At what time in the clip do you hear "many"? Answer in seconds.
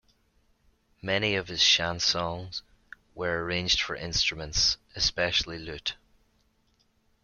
1.03-1.35